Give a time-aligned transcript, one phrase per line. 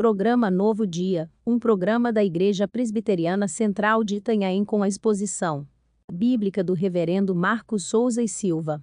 [0.00, 5.66] Programa Novo Dia, um programa da Igreja Presbiteriana Central de Itanhaém com a exposição
[6.10, 8.82] bíblica do Reverendo Marcos Souza e Silva.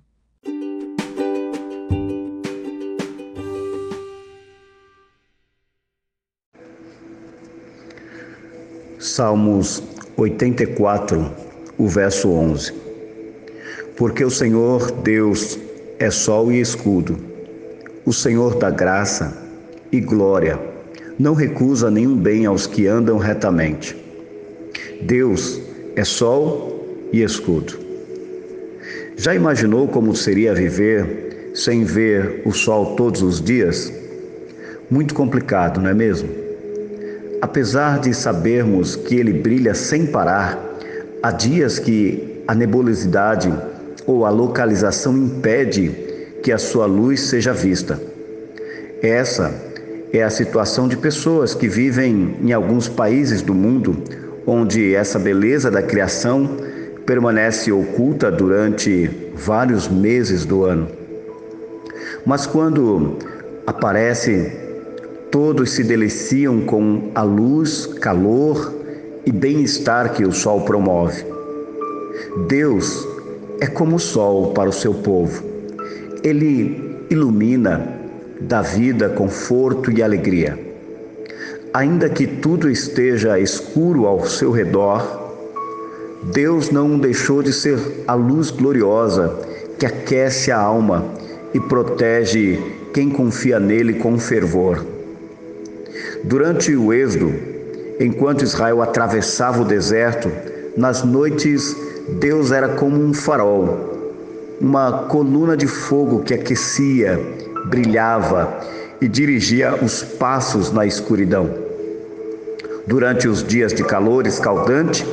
[8.99, 9.81] Salmos
[10.15, 11.31] 84,
[11.79, 12.75] o verso 11.
[13.97, 15.57] Porque o Senhor Deus
[15.97, 17.17] é sol e escudo,
[18.05, 19.35] o Senhor da graça
[19.91, 20.76] e glória,
[21.19, 23.95] não recusa nenhum bem aos que andam retamente.
[25.01, 25.59] Deus
[25.95, 27.73] é sol e escudo.
[29.15, 33.91] Já imaginou como seria viver sem ver o sol todos os dias?
[34.91, 36.29] Muito complicado, não é mesmo?
[37.41, 40.57] Apesar de sabermos que ele brilha sem parar,
[41.21, 43.51] há dias que a nebulosidade
[44.05, 45.89] ou a localização impede
[46.43, 47.99] que a sua luz seja vista.
[49.01, 49.66] Essa
[50.13, 54.03] é a situação de pessoas que vivem em alguns países do mundo
[54.45, 56.49] onde essa beleza da criação
[57.05, 60.87] permanece oculta durante vários meses do ano.
[62.25, 63.17] Mas quando
[63.65, 64.51] aparece,
[65.29, 68.73] todos se deliciam com a luz, calor
[69.25, 71.25] e bem-estar que o sol promove.
[72.47, 73.05] Deus
[73.59, 75.43] é como o sol para o seu povo.
[76.23, 77.96] Ele ilumina,
[78.39, 80.57] dá vida, conforto e alegria.
[81.73, 85.27] Ainda que tudo esteja escuro ao seu redor,
[86.23, 89.37] Deus não deixou de ser a luz gloriosa
[89.77, 91.05] que aquece a alma
[91.53, 92.59] e protege
[92.93, 94.85] quem confia nele com fervor.
[96.23, 97.33] Durante o Êxodo,
[97.99, 100.31] enquanto Israel atravessava o deserto,
[100.75, 101.75] nas noites
[102.19, 103.97] Deus era como um farol,
[104.59, 107.19] uma coluna de fogo que aquecia,
[107.67, 108.59] brilhava
[108.99, 111.49] e dirigia os passos na escuridão.
[112.85, 115.05] Durante os dias de calor escaldante,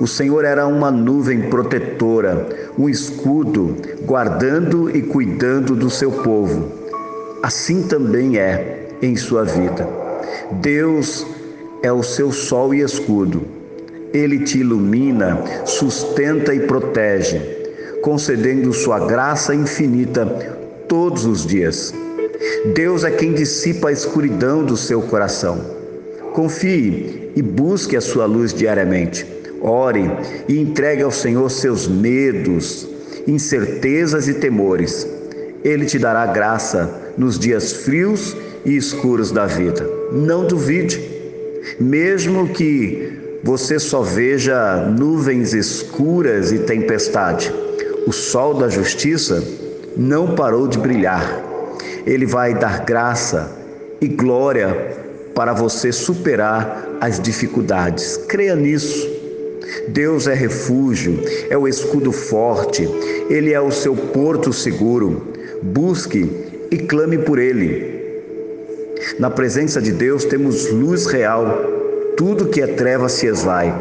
[0.00, 2.46] o Senhor era uma nuvem protetora,
[2.78, 6.72] um escudo guardando e cuidando do seu povo.
[7.42, 9.88] Assim também é em sua vida.
[10.60, 11.26] Deus
[11.82, 13.64] é o seu sol e escudo
[14.14, 17.40] ele te ilumina, sustenta e protege,
[18.00, 20.24] concedendo sua graça infinita
[20.94, 21.92] todos os dias.
[22.72, 25.58] Deus é quem dissipa a escuridão do seu coração.
[26.32, 29.26] Confie e busque a sua luz diariamente.
[29.60, 30.08] Ore
[30.48, 32.86] e entregue ao Senhor seus medos,
[33.26, 35.04] incertezas e temores.
[35.64, 39.90] Ele te dará graça nos dias frios e escuros da vida.
[40.12, 41.02] Não duvide,
[41.80, 47.52] mesmo que você só veja nuvens escuras e tempestade.
[48.06, 49.42] O sol da justiça
[49.96, 51.42] não parou de brilhar.
[52.06, 53.50] Ele vai dar graça
[54.00, 54.96] e glória
[55.34, 58.16] para você superar as dificuldades.
[58.28, 59.12] Creia nisso.
[59.88, 62.88] Deus é refúgio, é o escudo forte,
[63.28, 65.32] ele é o seu porto seguro.
[65.62, 66.30] Busque
[66.70, 67.94] e clame por ele.
[69.18, 71.72] Na presença de Deus temos luz real
[72.16, 73.74] tudo que é treva se esvai,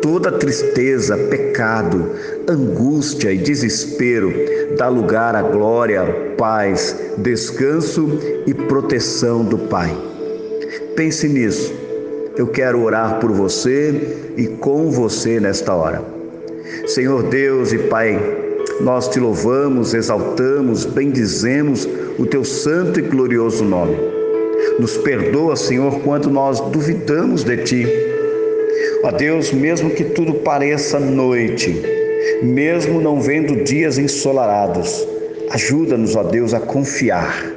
[0.00, 2.10] toda tristeza, pecado,
[2.48, 4.32] angústia e desespero
[4.76, 9.96] dá lugar à glória, paz, descanso e proteção do Pai.
[10.96, 11.72] Pense nisso.
[12.36, 16.02] Eu quero orar por você e com você nesta hora.
[16.86, 18.18] Senhor Deus e Pai,
[18.80, 21.86] nós te louvamos, exaltamos, bendizemos
[22.18, 23.96] o teu santo e glorioso nome.
[24.78, 28.09] Nos perdoa, Senhor, quando nós duvidamos de Ti.
[29.02, 31.82] Ó Deus, mesmo que tudo pareça noite,
[32.42, 35.06] mesmo não vendo dias ensolarados,
[35.50, 37.50] ajuda-nos, ó Deus, a confiar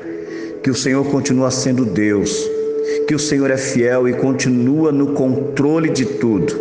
[0.64, 2.50] que o Senhor continua sendo Deus,
[3.06, 6.58] que o Senhor é fiel e continua no controle de tudo.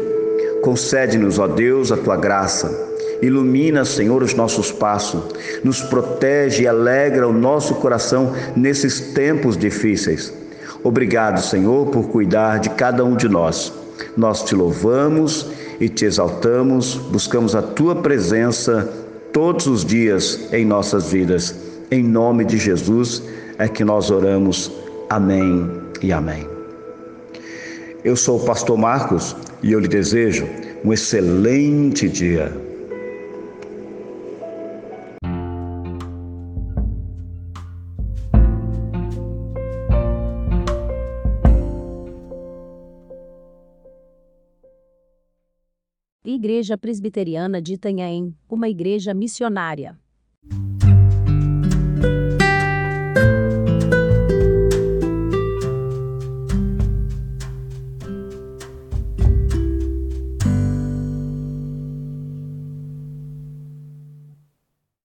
[0.62, 2.90] Concede-nos, ó Deus, a tua graça.
[3.22, 5.22] Ilumina, Senhor, os nossos passos,
[5.62, 10.34] nos protege e alegra o nosso coração nesses tempos difíceis.
[10.82, 13.81] Obrigado, Senhor, por cuidar de cada um de nós.
[14.16, 15.46] Nós te louvamos
[15.80, 18.90] e te exaltamos, buscamos a tua presença
[19.32, 21.54] todos os dias em nossas vidas.
[21.90, 23.22] Em nome de Jesus
[23.58, 24.70] é que nós oramos.
[25.08, 26.46] Amém e amém.
[28.04, 30.46] Eu sou o pastor Marcos e eu lhe desejo
[30.84, 32.52] um excelente dia.
[46.24, 49.98] Igreja Presbiteriana de Itanhaém, uma igreja missionária.